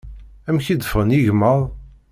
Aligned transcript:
Amek 0.49 0.67
i 0.67 0.75
d-ffɣen 0.75 1.15
yigmaḍ? 1.15 1.61